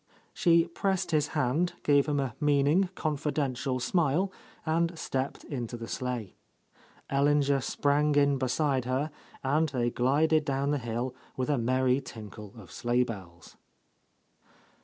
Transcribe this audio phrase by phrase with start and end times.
[0.33, 4.31] She pressed his hand, gave him a meaning, confidential smile,
[4.65, 6.33] and stepped into the sleigh.
[7.11, 9.11] Ellinger sprang in be side her,
[9.43, 13.57] and they glided down the hill with a merry tinkle of sleighbells.